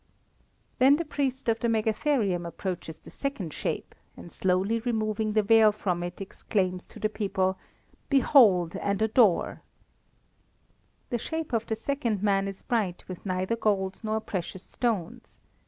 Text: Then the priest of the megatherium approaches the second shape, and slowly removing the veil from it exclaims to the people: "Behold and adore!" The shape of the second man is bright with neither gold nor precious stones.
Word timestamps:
Then 0.79 0.95
the 0.95 1.05
priest 1.05 1.47
of 1.47 1.59
the 1.59 1.67
megatherium 1.69 2.43
approaches 2.47 2.97
the 2.97 3.11
second 3.11 3.53
shape, 3.53 3.93
and 4.17 4.31
slowly 4.31 4.79
removing 4.79 5.33
the 5.33 5.43
veil 5.43 5.71
from 5.71 6.01
it 6.01 6.19
exclaims 6.19 6.87
to 6.87 6.99
the 6.99 7.07
people: 7.07 7.59
"Behold 8.09 8.75
and 8.77 8.99
adore!" 8.99 9.61
The 11.11 11.19
shape 11.19 11.53
of 11.53 11.67
the 11.67 11.75
second 11.75 12.23
man 12.23 12.47
is 12.47 12.63
bright 12.63 13.07
with 13.07 13.27
neither 13.27 13.55
gold 13.55 13.99
nor 14.01 14.19
precious 14.19 14.63
stones. 14.63 15.39